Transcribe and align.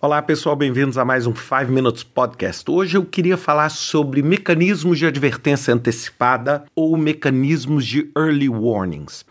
Olá 0.00 0.22
pessoal, 0.22 0.54
bem-vindos 0.54 0.96
a 0.96 1.04
mais 1.04 1.26
um 1.26 1.34
5 1.34 1.72
Minutes 1.72 2.04
Podcast. 2.04 2.70
Hoje 2.70 2.96
eu 2.96 3.04
queria 3.04 3.36
falar 3.36 3.68
sobre 3.68 4.22
mecanismos 4.22 4.96
de 4.96 5.04
advertência 5.04 5.74
antecipada 5.74 6.62
ou 6.72 6.96
mecanismos 6.96 7.84
de 7.84 8.08
early 8.16 8.48
warnings. 8.48 9.24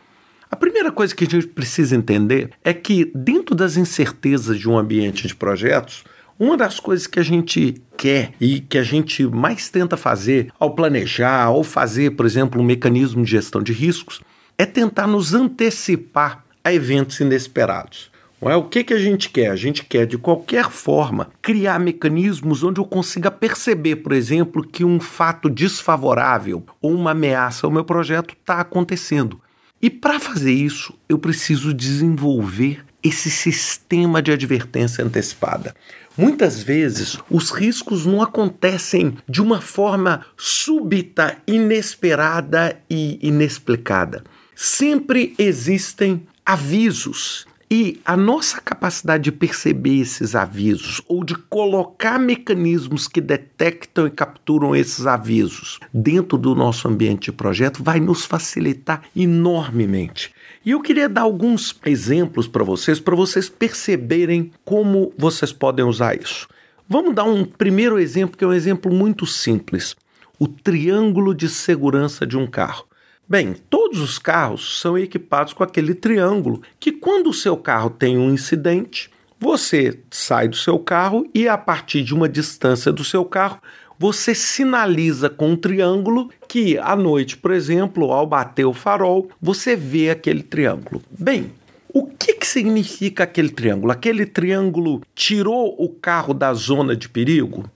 A 0.52 0.58
primeira 0.58 0.92
coisa 0.92 1.16
que 1.16 1.24
a 1.24 1.28
gente 1.28 1.48
precisa 1.48 1.96
entender 1.96 2.50
é 2.66 2.74
que, 2.74 3.10
dentro 3.16 3.56
das 3.56 3.78
incertezas 3.78 4.60
de 4.60 4.70
um 4.70 4.78
ambiente 4.78 5.26
de 5.26 5.34
projetos, 5.34 6.04
uma 6.38 6.58
das 6.58 6.82
coisas 6.82 7.08
que 7.08 7.22
a 7.22 7.24
gente 7.24 7.82
quer 7.96 8.34
e 8.38 8.60
que 8.60 8.78
a 8.78 8.84
gente 8.84 9.24
mais 9.26 9.70
tenta 9.70 9.96
fazer 9.96 10.52
ao 10.60 10.76
planejar, 10.76 11.50
ou 11.50 11.64
fazer, 11.64 12.12
por 12.12 12.26
exemplo, 12.26 12.62
um 12.62 12.66
mecanismo 12.66 13.24
de 13.24 13.32
gestão 13.32 13.64
de 13.64 13.72
riscos, 13.72 14.20
é 14.58 14.66
tentar 14.66 15.08
nos 15.08 15.34
antecipar 15.34 16.44
a 16.62 16.74
eventos 16.74 17.22
inesperados. 17.22 18.12
É? 18.42 18.56
O 18.56 18.64
que, 18.64 18.84
que 18.84 18.94
a 18.94 19.00
gente 19.00 19.30
quer? 19.30 19.50
A 19.50 19.56
gente 19.56 19.84
quer, 19.84 20.06
de 20.06 20.18
qualquer 20.18 20.70
forma, 20.70 21.30
criar 21.42 21.80
mecanismos 21.80 22.64
onde 22.64 22.80
eu 22.80 22.86
consiga 22.86 23.32
perceber, 23.32 23.98
por 23.98 24.12
exemplo, 24.12 24.64
que 24.64 24.86
um 24.86 25.00
fato 25.00 25.50
desfavorável 25.50 26.64
ou 26.82 26.94
uma 26.94 27.12
ameaça 27.12 27.66
ao 27.66 27.72
meu 27.72 27.84
projeto 27.84 28.36
está 28.40 28.60
acontecendo. 28.60 29.42
E 29.82 29.90
para 29.90 30.20
fazer 30.20 30.54
isso, 30.54 30.94
eu 31.10 31.18
preciso 31.18 31.74
desenvolver 31.74 32.84
esse 33.04 33.30
sistema 33.30 34.22
de 34.22 34.32
advertência 34.32 35.04
antecipada. 35.04 35.76
Muitas 36.18 36.64
vezes, 36.64 37.18
os 37.30 37.52
riscos 37.52 38.06
não 38.06 38.22
acontecem 38.22 39.18
de 39.30 39.42
uma 39.42 39.62
forma 39.62 40.26
súbita, 40.36 41.38
inesperada 41.48 42.80
e 42.90 43.20
inexplicada. 43.22 44.24
Sempre 44.56 45.36
existem 45.38 46.26
avisos 46.44 47.46
e 47.70 48.00
a 48.06 48.16
nossa 48.16 48.62
capacidade 48.62 49.26
de 49.26 49.32
perceber 49.32 50.00
esses 50.00 50.36
avisos 50.36 51.02
ou 51.08 51.24
de 51.24 51.36
colocar 51.36 52.18
mecanismos 52.18 53.08
que 53.08 53.20
detectam 53.20 54.08
e 54.08 54.12
capturam 54.12 54.76
esses 54.76 55.06
avisos 55.06 55.80
dentro 55.94 56.38
do 56.38 56.56
nosso 56.56 56.88
ambiente 56.88 57.26
de 57.26 57.32
projeto 57.34 57.84
vai 57.84 58.00
nos 58.00 58.24
facilitar 58.24 59.04
enormemente. 59.16 60.34
E 60.66 60.72
eu 60.72 60.82
queria 60.82 61.10
dar 61.10 61.22
alguns 61.22 61.78
exemplos 61.86 62.48
para 62.48 62.64
vocês, 62.64 63.00
para 63.00 63.16
vocês 63.16 63.50
perceberem 63.50 64.52
como 64.64 65.14
vocês 65.18 65.52
podem 65.52 65.86
usar 65.86 66.20
isso. 66.20 66.48
Vamos 66.90 67.14
dar 67.14 67.26
um 67.26 67.44
primeiro 67.44 68.00
exemplo, 68.00 68.38
que 68.38 68.44
é 68.46 68.48
um 68.48 68.54
exemplo 68.54 68.94
muito 68.94 69.26
simples: 69.26 69.96
o 70.40 70.48
triângulo 70.48 71.36
de 71.36 71.50
segurança 71.50 72.26
de 72.26 72.38
um 72.38 72.48
carro. 72.48 72.86
Bem, 73.30 73.56
todos 73.70 74.00
os 74.00 74.18
carros 74.18 74.80
são 74.80 74.98
equipados 74.98 75.52
com 75.52 75.62
aquele 75.62 75.94
triângulo 75.94 76.62
que, 76.80 76.94
quando 76.94 77.30
o 77.30 77.34
seu 77.34 77.58
carro 77.58 77.90
tem 77.90 78.18
um 78.18 78.32
incidente, 78.32 79.12
você 79.38 80.00
sai 80.10 80.48
do 80.48 80.56
seu 80.56 80.80
carro 80.80 81.30
e, 81.36 81.46
a 81.46 81.58
partir 81.58 82.04
de 82.04 82.14
uma 82.14 82.30
distância 82.30 82.90
do 82.90 83.04
seu 83.04 83.26
carro, 83.26 83.60
você 84.00 84.34
sinaliza 84.34 85.30
com 85.30 85.50
um 85.50 85.56
triângulo 85.58 86.30
que, 86.48 86.78
à 86.78 86.96
noite, 86.96 87.36
por 87.36 87.52
exemplo, 87.52 88.14
ao 88.14 88.26
bater 88.26 88.64
o 88.64 88.72
farol, 88.72 89.30
você 89.42 89.76
vê 89.76 90.10
aquele 90.10 90.42
triângulo. 90.42 91.02
Bem, 91.12 91.52
o 91.94 92.06
que, 92.06 92.34
que 92.34 92.48
significa 92.48 93.26
aquele 93.26 93.50
triângulo? 93.50 93.92
Aquele 93.92 94.26
triângulo 94.26 95.02
tirou 95.14 95.76
o 95.78 95.90
carro 95.90 96.34
da 96.34 96.54
zona 96.54 96.96
de 96.96 97.10
perigo? 97.10 97.70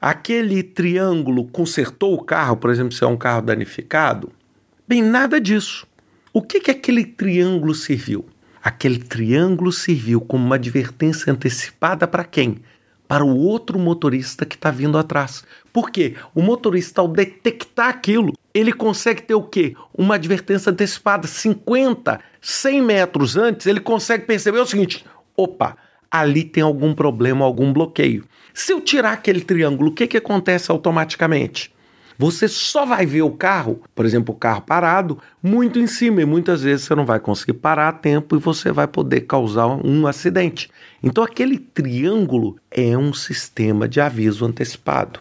Aquele 0.00 0.64
triângulo 0.64 1.44
consertou 1.44 2.12
o 2.12 2.24
carro, 2.24 2.56
por 2.56 2.70
exemplo, 2.70 2.92
se 2.92 3.04
é 3.04 3.06
um 3.06 3.16
carro 3.16 3.42
danificado? 3.42 4.32
Bem, 4.88 5.02
nada 5.02 5.40
disso. 5.40 5.84
O 6.32 6.40
que, 6.40 6.60
que 6.60 6.70
aquele 6.70 7.04
triângulo 7.04 7.74
serviu? 7.74 8.24
Aquele 8.62 8.98
triângulo 8.98 9.72
serviu 9.72 10.20
como 10.20 10.46
uma 10.46 10.54
advertência 10.54 11.32
antecipada 11.32 12.06
para 12.06 12.22
quem? 12.22 12.58
Para 13.08 13.24
o 13.24 13.36
outro 13.36 13.80
motorista 13.80 14.46
que 14.46 14.54
está 14.54 14.70
vindo 14.70 14.96
atrás. 14.96 15.42
Por 15.72 15.90
quê? 15.90 16.14
O 16.32 16.40
motorista, 16.40 17.00
ao 17.00 17.08
detectar 17.08 17.88
aquilo, 17.88 18.32
ele 18.54 18.72
consegue 18.72 19.22
ter 19.22 19.34
o 19.34 19.42
quê? 19.42 19.74
Uma 19.92 20.14
advertência 20.14 20.70
antecipada 20.70 21.26
50, 21.26 22.20
100 22.40 22.80
metros 22.80 23.36
antes, 23.36 23.66
ele 23.66 23.80
consegue 23.80 24.24
perceber 24.24 24.60
o 24.60 24.66
seguinte: 24.66 25.04
opa, 25.36 25.76
ali 26.08 26.44
tem 26.44 26.62
algum 26.62 26.94
problema, 26.94 27.44
algum 27.44 27.72
bloqueio. 27.72 28.24
Se 28.54 28.72
eu 28.72 28.80
tirar 28.80 29.14
aquele 29.14 29.40
triângulo, 29.40 29.90
o 29.90 29.94
que, 29.94 30.06
que 30.06 30.16
acontece 30.16 30.70
automaticamente? 30.70 31.74
Você 32.18 32.48
só 32.48 32.86
vai 32.86 33.04
ver 33.04 33.22
o 33.22 33.30
carro, 33.30 33.82
por 33.94 34.06
exemplo, 34.06 34.34
o 34.34 34.38
carro 34.38 34.62
parado, 34.62 35.18
muito 35.42 35.78
em 35.78 35.86
cima 35.86 36.22
e 36.22 36.24
muitas 36.24 36.62
vezes 36.62 36.86
você 36.86 36.94
não 36.94 37.04
vai 37.04 37.20
conseguir 37.20 37.54
parar 37.54 37.88
a 37.88 37.92
tempo 37.92 38.36
e 38.36 38.38
você 38.38 38.72
vai 38.72 38.86
poder 38.86 39.22
causar 39.22 39.66
um 39.66 40.06
acidente. 40.06 40.70
Então, 41.02 41.22
aquele 41.22 41.58
triângulo 41.58 42.56
é 42.70 42.96
um 42.96 43.12
sistema 43.12 43.86
de 43.86 44.00
aviso 44.00 44.46
antecipado. 44.46 45.20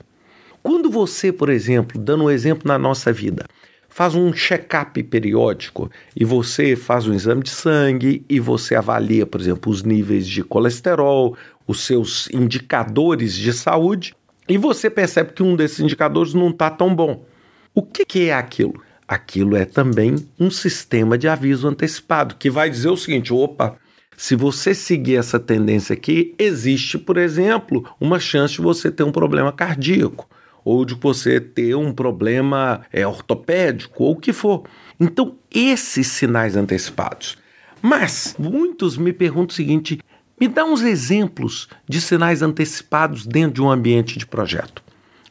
Quando 0.64 0.90
você, 0.90 1.32
por 1.32 1.50
exemplo, 1.50 2.00
dando 2.00 2.24
um 2.24 2.32
exemplo 2.32 2.66
na 2.66 2.80
nossa 2.80 3.12
vida, 3.12 3.46
faz 3.90 4.16
um 4.16 4.34
check-up 4.34 5.04
periódico 5.04 5.92
e 6.16 6.26
você 6.26 6.76
faz 6.76 7.08
um 7.08 7.14
exame 7.14 7.44
de 7.44 7.50
sangue 7.50 8.26
e 8.28 8.40
você 8.40 8.74
avalia, 8.74 9.26
por 9.26 9.40
exemplo, 9.40 9.72
os 9.72 9.84
níveis 9.84 10.26
de 10.28 10.44
colesterol, 10.44 11.38
os 11.68 11.82
seus 11.82 12.30
indicadores 12.30 13.36
de 13.36 13.54
saúde, 13.54 14.16
e 14.48 14.58
você 14.58 14.90
percebe 14.90 15.34
que 15.34 15.44
um 15.44 15.56
desses 15.56 15.80
indicadores 15.80 16.34
não 16.34 16.50
está 16.50 16.70
tão 16.70 16.94
bom. 16.94 17.26
O 17.74 17.82
que, 17.82 18.06
que 18.06 18.30
é 18.30 18.34
aquilo? 18.34 18.82
Aquilo 19.08 19.56
é 19.56 19.66
também 19.66 20.16
um 20.40 20.50
sistema 20.50 21.18
de 21.18 21.28
aviso 21.28 21.68
antecipado, 21.68 22.36
que 22.36 22.50
vai 22.50 22.70
dizer 22.70 22.90
o 22.90 22.98
seguinte: 22.98 23.34
opa, 23.34 23.78
se 24.18 24.36
você 24.36 24.74
seguir 24.74 25.18
essa 25.18 25.40
tendência 25.40 25.94
aqui, 25.94 26.34
existe, 26.40 26.98
por 26.98 27.18
exemplo, 27.18 27.88
uma 28.00 28.20
chance 28.20 28.56
de 28.56 28.62
você 28.62 28.90
ter 28.90 29.04
um 29.04 29.12
problema 29.12 29.52
cardíaco, 29.52 30.28
ou 30.64 30.86
de 30.86 30.96
você 30.96 31.40
ter 31.40 31.76
um 31.76 31.92
problema 31.94 32.82
é, 32.92 33.06
ortopédico, 33.06 34.04
ou 34.04 34.14
o 34.14 34.16
que 34.16 34.34
for. 34.34 34.64
Então, 35.00 35.36
esses 35.54 36.08
sinais 36.08 36.56
antecipados. 36.56 37.38
Mas 37.82 38.36
muitos 38.40 38.98
me 38.98 39.14
perguntam 39.14 39.54
o 39.54 39.56
seguinte: 39.56 40.00
me 40.40 40.48
dá 40.48 40.66
uns 40.66 40.82
exemplos 40.82 41.68
de 41.88 42.02
sinais 42.02 42.42
antecipados 42.42 43.26
dentro 43.26 43.56
de 43.56 43.62
um 43.62 43.72
ambiente 43.72 44.20
de 44.20 44.26
projeto. 44.26 44.84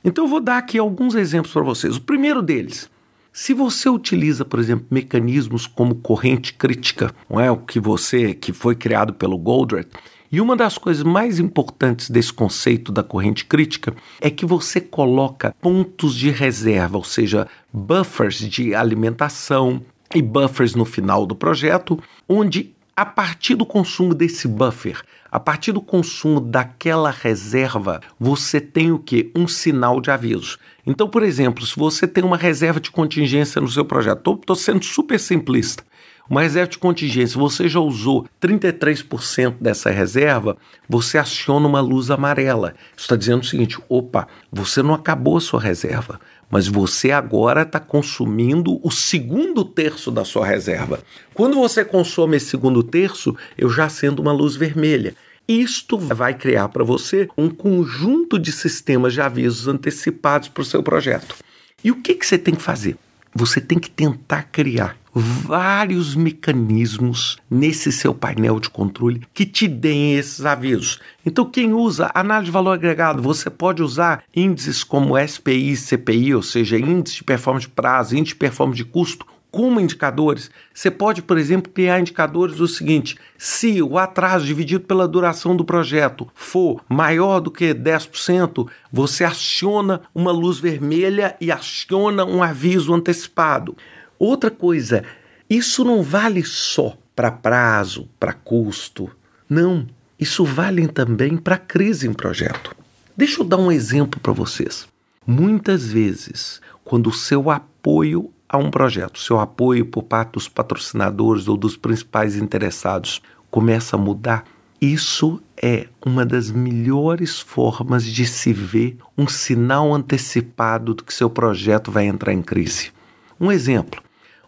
Então 0.05 0.25
eu 0.25 0.29
vou 0.29 0.41
dar 0.41 0.59
aqui 0.59 0.79
alguns 0.79 1.15
exemplos 1.15 1.53
para 1.53 1.63
vocês. 1.63 1.97
O 1.97 2.01
primeiro 2.01 2.43
deles, 2.43 2.91
se 3.33 3.53
você 3.53 3.89
utiliza, 3.89 4.45
por 4.45 4.61
exemplo, 4.61 4.87
mecanismos 4.91 5.67
como 5.67 5.97
corrente 5.97 6.55
crítica, 6.55 7.15
não 7.29 7.41
é 7.41 7.51
o 7.51 7.57
que 7.57 7.81
você 7.81 8.35
que 8.35 8.53
foi 8.53 8.75
criado 8.75 9.13
pelo 9.15 9.39
Goldratt, 9.39 9.89
e 10.31 10.41
uma 10.41 10.57
das 10.57 10.77
coisas 10.77 11.05
mais 11.05 11.39
importantes 11.39 12.11
desse 12.11 12.33
conceito 12.33 12.91
da 12.91 13.05
corrente 13.05 13.45
crítica 13.45 13.95
é 14.21 14.29
que 14.29 14.45
você 14.45 14.81
coloca 14.81 15.55
pontos 15.61 16.15
de 16.15 16.29
reserva, 16.29 16.97
ou 16.97 17.05
seja, 17.05 17.47
buffers 17.73 18.39
de 18.39 18.75
alimentação 18.75 19.81
e 20.15 20.21
buffers 20.21 20.75
no 20.75 20.85
final 20.85 21.25
do 21.25 21.37
projeto, 21.37 22.03
onde 22.29 22.74
a 22.97 23.05
partir 23.05 23.57
do 23.57 23.67
consumo 23.67 24.15
desse 24.15 24.47
buffer, 24.47 25.03
a 25.31 25.41
partir 25.41 25.73
do 25.73 25.81
consumo 25.81 26.41
daquela 26.41 27.11
reserva, 27.11 28.01
você 28.21 28.61
tem 28.61 28.93
o 28.93 28.99
que? 28.99 29.33
Um 29.35 29.49
sinal 29.49 30.01
de 30.01 30.11
aviso. 30.11 30.59
Então, 30.87 31.09
por 31.09 31.25
exemplo, 31.25 31.67
se 31.67 31.75
você 31.77 32.07
tem 32.07 32.23
uma 32.23 32.37
reserva 32.37 32.79
de 32.79 32.91
contingência 32.91 33.61
no 33.61 33.69
seu 33.69 33.85
projeto, 33.85 34.35
estou 34.35 34.55
sendo 34.55 34.85
super 34.85 35.19
simplista. 35.19 35.85
Uma 36.29 36.43
reserva 36.43 36.71
de 36.71 36.79
contingência, 36.79 37.39
você 37.39 37.69
já 37.69 37.81
usou 37.81 38.27
33% 38.41 39.57
dessa 39.61 39.91
reserva, 39.91 40.57
você 40.89 41.19
aciona 41.19 41.67
uma 41.67 41.81
luz 41.81 42.11
amarela. 42.11 42.75
Isso 42.97 43.05
está 43.05 43.17
dizendo 43.17 43.43
o 43.43 43.47
seguinte: 43.47 43.79
opa, 43.89 44.27
você 44.51 44.83
não 44.83 44.95
acabou 44.95 45.37
a 45.37 45.41
sua 45.41 45.61
reserva 45.61 46.19
mas 46.51 46.69
você 46.69 47.11
agora 47.11 47.63
está 47.63 47.81
consumindo 47.81 48.79
o 48.87 48.89
segundo 48.89 49.65
terço 49.65 50.09
da 50.09 50.25
sua 50.25 50.47
reserva. 50.47 51.01
Quando 51.33 51.57
você 51.57 51.85
consome 51.85 52.37
esse 52.37 52.47
segundo 52.47 52.81
terço, 52.81 53.37
eu 53.59 53.69
já 53.69 53.87
acendo 53.87 54.23
uma 54.23 54.33
luz 54.33 54.55
vermelha. 54.55 55.17
Isto 55.49 55.99
vai 55.99 56.33
criar 56.33 56.69
para 56.69 56.85
você 56.85 57.29
um 57.37 57.51
conjunto 57.51 58.39
de 58.39 58.53
sistemas 58.53 59.13
de 59.13 59.21
avisos 59.21 59.67
antecipados 59.67 60.49
para 60.49 60.63
o 60.63 60.65
seu 60.65 60.81
projeto. 60.81 61.35
E 61.83 61.91
o 61.91 61.97
que, 61.97 62.15
que 62.15 62.25
você 62.25 62.39
tem 62.39 62.55
que 62.55 62.63
fazer? 62.63 62.97
Você 63.35 63.61
tem 63.61 63.79
que 63.79 63.91
tentar 63.91 64.45
criar 64.45 64.97
vários 65.15 66.17
mecanismos 66.17 67.37
nesse 67.49 67.93
seu 67.93 68.13
painel 68.13 68.59
de 68.59 68.69
controle 68.69 69.23
que 69.33 69.47
te 69.47 69.69
deem 69.69 70.15
esses 70.15 70.45
avisos. 70.45 71.01
Então, 71.25 71.45
quem 71.45 71.73
usa 71.73 72.11
análise 72.15 72.47
de 72.47 72.53
valor 72.53 72.73
agregado, 72.73 73.23
você 73.23 73.49
pode 73.49 73.83
usar 73.83 74.25
índices 74.35 74.83
como 74.83 75.17
SPI 75.17 75.77
CPI, 75.77 76.35
ou 76.35 76.43
seja, 76.43 76.79
índice 76.79 77.17
de 77.17 77.25
performance 77.25 77.67
de 77.67 77.73
prazo, 77.73 78.17
índice 78.17 78.35
de 78.35 78.39
performance 78.39 78.77
de 78.77 78.85
custo, 78.85 79.25
como 79.55 79.81
indicadores. 79.81 80.51
Você 80.75 80.91
pode, 80.91 81.23
por 81.23 81.39
exemplo, 81.39 81.71
criar 81.71 82.01
indicadores 82.01 82.57
do 82.57 82.67
seguinte: 82.67 83.17
se 83.39 83.81
o 83.81 83.97
atraso 83.97 84.45
dividido 84.45 84.85
pela 84.85 85.07
duração 85.07 85.57
do 85.57 85.65
projeto 85.65 86.27
for 86.35 86.85
maior 86.89 87.39
do 87.39 87.53
que 87.53 87.73
10%, 87.73 88.69
você 88.93 89.23
aciona 89.23 90.01
uma 90.13 90.33
luz 90.33 90.59
vermelha 90.59 91.37
e 91.41 91.53
aciona 91.53 92.25
um 92.25 92.43
aviso 92.43 92.93
antecipado. 92.93 93.77
Outra 94.19 94.51
coisa, 94.51 95.05
isso 95.49 95.85
não 95.85 96.03
vale 96.03 96.43
só 96.45 96.99
para 97.15 97.31
prazo, 97.31 98.09
para 98.19 98.33
custo. 98.33 99.09
Não. 99.49 99.87
isso 100.19 100.45
vale 100.45 100.89
também 100.89 101.37
para 101.37 101.59
crise 101.59 102.09
em 102.09 102.13
projeto. 102.13 102.75
Deixa 103.17 103.41
eu 103.41 103.45
dar 103.45 103.59
um 103.59 103.71
exemplo 103.71 104.19
para 104.19 104.33
vocês. 104.33 104.89
Muitas 105.25 105.93
vezes, 105.93 106.61
quando 106.83 107.07
o 107.07 107.13
seu 107.13 107.51
apoio 107.51 108.34
a 108.49 108.57
um 108.57 108.71
projeto, 108.71 109.19
seu 109.19 109.41
apoio 109.41 109.87
por 109.87 110.03
parte 110.03 110.33
dos 110.33 110.49
patrocinadores 110.49 111.49
ou 111.49 111.57
dos 111.57 111.77
principais 111.77 112.37
interessados 112.37 113.21
começa 113.51 113.97
a 113.97 113.99
mudar, 113.99 114.45
isso 114.81 115.41
é 115.61 115.87
uma 116.05 116.27
das 116.27 116.51
melhores 116.51 117.41
formas 117.41 118.05
de 118.05 118.27
se 118.27 118.53
ver 118.53 118.99
um 119.17 119.27
sinal 119.27 119.95
antecipado 119.95 120.95
do 120.95 121.05
que 121.05 121.15
seu 121.15 121.31
projeto 121.31 121.91
vai 121.91 122.07
entrar 122.07 122.33
em 122.33 122.43
crise. 122.43 122.93
Um 123.41 123.51
exemplo: 123.51 124.03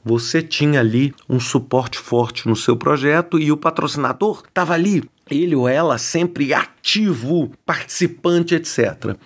você 0.04 0.42
tinha 0.42 0.80
ali 0.80 1.14
um 1.28 1.40
suporte 1.40 1.98
forte 1.98 2.46
no 2.46 2.54
seu 2.54 2.76
projeto 2.76 3.38
e 3.38 3.50
o 3.50 3.56
patrocinador 3.56 4.42
estava 4.46 4.74
ali, 4.74 5.02
ele 5.30 5.56
ou 5.56 5.68
ela 5.68 5.98
sempre 5.98 6.52
ativo, 6.52 7.50
participante, 7.64 8.54
etc. 8.54 9.16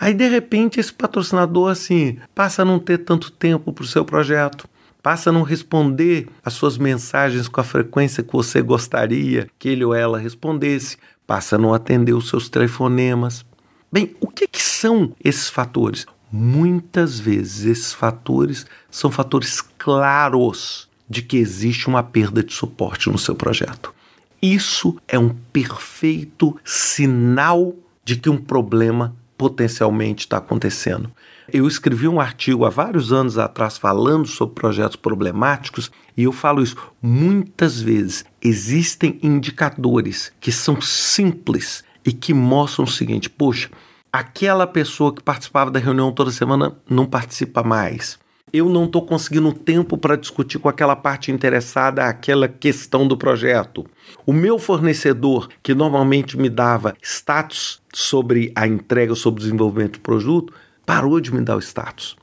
Aí 0.00 0.14
de 0.14 0.26
repente 0.26 0.80
esse 0.80 0.90
patrocinador 0.90 1.70
assim 1.70 2.16
passa 2.34 2.62
a 2.62 2.64
não 2.64 2.78
ter 2.78 2.96
tanto 2.96 3.30
tempo 3.30 3.70
para 3.70 3.84
o 3.84 3.86
seu 3.86 4.02
projeto, 4.02 4.66
passa 5.02 5.28
a 5.28 5.32
não 5.32 5.42
responder 5.42 6.26
as 6.42 6.54
suas 6.54 6.78
mensagens 6.78 7.48
com 7.48 7.60
a 7.60 7.64
frequência 7.64 8.22
que 8.22 8.32
você 8.32 8.62
gostaria 8.62 9.46
que 9.58 9.68
ele 9.68 9.84
ou 9.84 9.94
ela 9.94 10.18
respondesse, 10.18 10.96
passa 11.26 11.56
a 11.56 11.58
não 11.58 11.74
atender 11.74 12.14
os 12.14 12.30
seus 12.30 12.48
telefonemas. 12.48 13.44
Bem, 13.92 14.16
o 14.20 14.28
que, 14.28 14.48
que 14.48 14.62
são 14.62 15.12
esses 15.22 15.50
fatores? 15.50 16.06
Muitas 16.32 17.20
vezes 17.20 17.66
esses 17.66 17.92
fatores 17.92 18.64
são 18.90 19.10
fatores 19.10 19.60
claros 19.60 20.88
de 21.10 21.20
que 21.20 21.36
existe 21.36 21.88
uma 21.88 22.02
perda 22.02 22.42
de 22.42 22.54
suporte 22.54 23.10
no 23.10 23.18
seu 23.18 23.34
projeto. 23.34 23.92
Isso 24.40 24.96
é 25.06 25.18
um 25.18 25.28
perfeito 25.52 26.56
sinal 26.64 27.74
de 28.02 28.16
que 28.16 28.30
um 28.30 28.38
problema 28.38 29.14
potencialmente 29.40 30.26
está 30.26 30.36
acontecendo. 30.36 31.10
Eu 31.50 31.66
escrevi 31.66 32.06
um 32.06 32.20
artigo 32.20 32.66
há 32.66 32.68
vários 32.68 33.10
anos 33.10 33.38
atrás 33.38 33.78
falando 33.78 34.26
sobre 34.26 34.54
projetos 34.54 34.96
problemáticos 34.96 35.90
e 36.14 36.24
eu 36.24 36.32
falo 36.32 36.62
isso 36.62 36.76
muitas 37.00 37.80
vezes. 37.80 38.22
Existem 38.42 39.18
indicadores 39.22 40.30
que 40.38 40.52
são 40.52 40.78
simples 40.82 41.82
e 42.04 42.12
que 42.12 42.34
mostram 42.34 42.84
o 42.84 42.90
seguinte: 42.90 43.30
poxa, 43.30 43.70
aquela 44.12 44.66
pessoa 44.66 45.14
que 45.14 45.22
participava 45.22 45.70
da 45.70 45.80
reunião 45.80 46.12
toda 46.12 46.30
semana 46.30 46.76
não 46.86 47.06
participa 47.06 47.62
mais. 47.62 48.18
Eu 48.52 48.68
não 48.68 48.84
estou 48.84 49.06
conseguindo 49.06 49.52
tempo 49.52 49.96
para 49.96 50.16
discutir 50.16 50.58
com 50.58 50.68
aquela 50.68 50.96
parte 50.96 51.30
interessada 51.30 52.04
aquela 52.04 52.48
questão 52.48 53.06
do 53.06 53.16
projeto. 53.16 53.86
O 54.26 54.32
meu 54.32 54.58
fornecedor, 54.58 55.48
que 55.62 55.74
normalmente 55.74 56.36
me 56.36 56.48
dava 56.48 56.94
status 57.00 57.80
sobre 57.92 58.52
a 58.56 58.66
entrega, 58.66 59.14
sobre 59.14 59.40
o 59.40 59.44
desenvolvimento 59.44 59.94
do 59.94 60.00
produto, 60.00 60.52
parou 60.84 61.20
de 61.20 61.32
me 61.32 61.40
dar 61.40 61.56
o 61.56 61.60
status. 61.60 62.16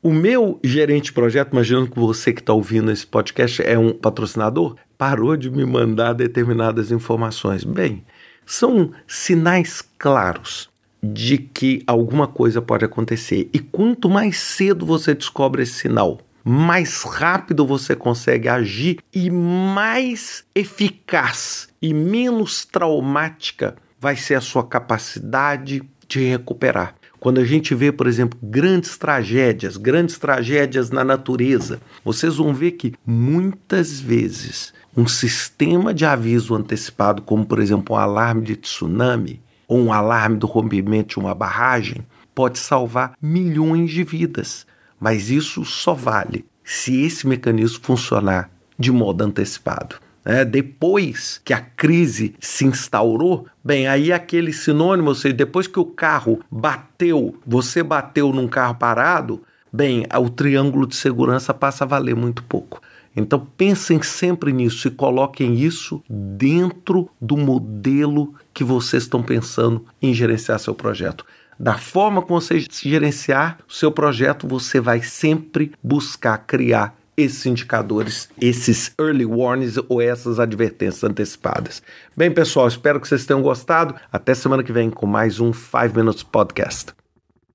O 0.00 0.12
meu 0.12 0.58
gerente 0.62 1.06
de 1.06 1.12
projeto, 1.12 1.52
imaginando 1.52 1.90
que 1.90 1.98
você 1.98 2.32
que 2.32 2.40
está 2.40 2.52
ouvindo 2.52 2.90
esse 2.90 3.06
podcast 3.06 3.62
é 3.62 3.78
um 3.78 3.92
patrocinador, 3.92 4.76
parou 4.96 5.36
de 5.36 5.50
me 5.50 5.64
mandar 5.64 6.12
determinadas 6.12 6.90
informações. 6.90 7.64
Bem, 7.64 8.04
são 8.46 8.92
sinais 9.06 9.82
claros 9.98 10.71
de 11.02 11.38
que 11.38 11.82
alguma 11.86 12.28
coisa 12.28 12.62
pode 12.62 12.84
acontecer. 12.84 13.50
E 13.52 13.58
quanto 13.58 14.08
mais 14.08 14.38
cedo 14.38 14.86
você 14.86 15.14
descobre 15.14 15.62
esse 15.62 15.74
sinal, 15.74 16.20
mais 16.44 17.02
rápido 17.02 17.66
você 17.66 17.96
consegue 17.96 18.48
agir 18.48 18.98
e 19.12 19.30
mais 19.30 20.44
eficaz 20.54 21.68
e 21.80 21.92
menos 21.92 22.64
traumática 22.64 23.76
vai 24.00 24.16
ser 24.16 24.34
a 24.34 24.40
sua 24.40 24.64
capacidade 24.64 25.82
de 26.08 26.20
recuperar. 26.28 26.94
Quando 27.18 27.38
a 27.38 27.44
gente 27.44 27.72
vê, 27.72 27.92
por 27.92 28.08
exemplo, 28.08 28.36
grandes 28.42 28.98
tragédias, 28.98 29.76
grandes 29.76 30.18
tragédias 30.18 30.90
na 30.90 31.04
natureza, 31.04 31.80
vocês 32.04 32.36
vão 32.36 32.52
ver 32.52 32.72
que 32.72 32.94
muitas 33.06 34.00
vezes 34.00 34.74
um 34.96 35.06
sistema 35.06 35.94
de 35.94 36.04
aviso 36.04 36.54
antecipado, 36.54 37.22
como 37.22 37.46
por 37.46 37.60
exemplo 37.60 37.94
um 37.94 37.98
alarme 37.98 38.42
de 38.42 38.56
tsunami 38.56 39.40
ou 39.72 39.78
um 39.78 39.90
alarme 39.90 40.36
do 40.36 40.46
rompimento 40.46 41.14
de 41.14 41.18
uma 41.18 41.34
barragem, 41.34 42.06
pode 42.34 42.58
salvar 42.58 43.14
milhões 43.22 43.90
de 43.90 44.04
vidas. 44.04 44.66
Mas 45.00 45.30
isso 45.30 45.64
só 45.64 45.94
vale 45.94 46.44
se 46.62 47.02
esse 47.02 47.26
mecanismo 47.26 47.80
funcionar 47.82 48.50
de 48.78 48.92
modo 48.92 49.24
antecipado. 49.24 49.96
É, 50.26 50.44
depois 50.44 51.40
que 51.42 51.54
a 51.54 51.60
crise 51.60 52.34
se 52.38 52.66
instaurou, 52.66 53.46
bem, 53.64 53.88
aí 53.88 54.12
aquele 54.12 54.52
sinônimo, 54.52 55.08
ou 55.08 55.14
seja, 55.14 55.34
depois 55.34 55.66
que 55.66 55.80
o 55.80 55.86
carro 55.86 56.40
bateu, 56.50 57.40
você 57.46 57.82
bateu 57.82 58.30
num 58.30 58.46
carro 58.46 58.74
parado, 58.74 59.42
bem, 59.72 60.04
o 60.20 60.28
triângulo 60.28 60.86
de 60.86 60.96
segurança 60.96 61.54
passa 61.54 61.84
a 61.84 61.86
valer 61.86 62.14
muito 62.14 62.44
pouco. 62.44 62.82
Então 63.14 63.46
pensem 63.56 64.02
sempre 64.02 64.52
nisso 64.52 64.88
e 64.88 64.90
coloquem 64.90 65.54
isso 65.54 66.02
dentro 66.08 67.10
do 67.20 67.36
modelo 67.36 68.34
que 68.54 68.64
vocês 68.64 69.04
estão 69.04 69.22
pensando 69.22 69.84
em 70.00 70.14
gerenciar 70.14 70.58
seu 70.58 70.74
projeto. 70.74 71.24
Da 71.58 71.78
forma 71.78 72.22
como 72.22 72.40
você 72.40 72.58
gerenciar 72.60 73.58
o 73.68 73.72
seu 73.72 73.92
projeto, 73.92 74.48
você 74.48 74.80
vai 74.80 75.02
sempre 75.02 75.72
buscar 75.82 76.38
criar 76.38 76.96
esses 77.16 77.44
indicadores, 77.44 78.28
esses 78.40 78.92
early 78.98 79.26
warnings 79.26 79.76
ou 79.88 80.00
essas 80.00 80.40
advertências 80.40 81.04
antecipadas. 81.04 81.82
Bem, 82.16 82.30
pessoal, 82.30 82.66
espero 82.66 83.00
que 83.00 83.06
vocês 83.06 83.26
tenham 83.26 83.42
gostado. 83.42 83.94
Até 84.10 84.34
semana 84.34 84.62
que 84.62 84.72
vem 84.72 84.90
com 84.90 85.06
mais 85.06 85.38
um 85.38 85.52
5 85.52 85.94
Minutes 85.94 86.22
Podcast. 86.22 87.01